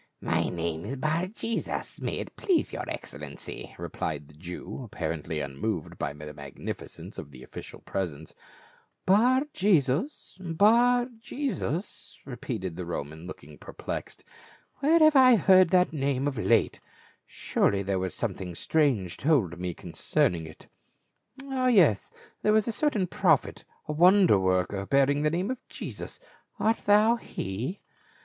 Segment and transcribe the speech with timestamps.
[0.35, 5.41] "My name is Bar jesus, may it please your excel lency," replied the Jew, apparently
[5.41, 8.33] unmoved by the magnificence of the official presence."
[9.05, 14.23] Bar jesus— Bar jesus!" repeated the Roman look ing perplexed."
[14.79, 16.79] Where have I heard that name of late?
[17.27, 20.67] Surely there was something strange told me concerning it.
[21.43, 22.09] Ah yes,
[22.41, 26.19] there was a certain prophet, a wonder worker bearing the name of Jesus;
[26.59, 27.81] art thou he?"